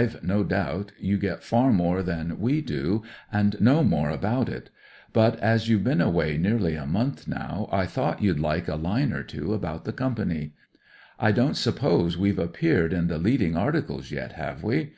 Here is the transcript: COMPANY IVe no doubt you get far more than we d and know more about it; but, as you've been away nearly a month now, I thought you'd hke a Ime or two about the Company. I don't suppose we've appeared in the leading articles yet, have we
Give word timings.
COMPANY 0.00 0.16
IVe 0.22 0.26
no 0.28 0.44
doubt 0.44 0.92
you 0.98 1.18
get 1.18 1.42
far 1.42 1.70
more 1.74 2.02
than 2.02 2.40
we 2.40 2.62
d 2.62 3.00
and 3.30 3.60
know 3.60 3.84
more 3.84 4.08
about 4.08 4.48
it; 4.48 4.70
but, 5.12 5.38
as 5.40 5.68
you've 5.68 5.84
been 5.84 6.00
away 6.00 6.38
nearly 6.38 6.74
a 6.74 6.86
month 6.86 7.28
now, 7.28 7.68
I 7.70 7.84
thought 7.84 8.22
you'd 8.22 8.38
hke 8.38 8.66
a 8.66 8.82
Ime 8.88 9.12
or 9.12 9.22
two 9.22 9.52
about 9.52 9.84
the 9.84 9.92
Company. 9.92 10.54
I 11.18 11.32
don't 11.32 11.52
suppose 11.54 12.16
we've 12.16 12.38
appeared 12.38 12.94
in 12.94 13.08
the 13.08 13.18
leading 13.18 13.58
articles 13.58 14.10
yet, 14.10 14.32
have 14.40 14.62
we 14.64 14.92